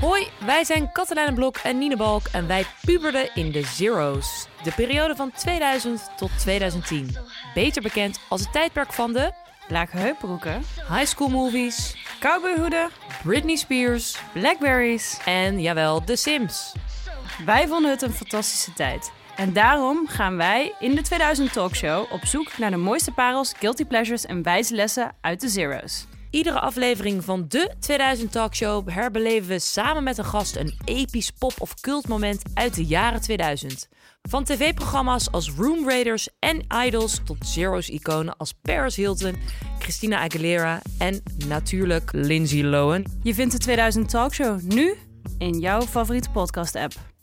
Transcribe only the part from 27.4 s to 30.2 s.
de 2000 Talkshow herbeleven we samen met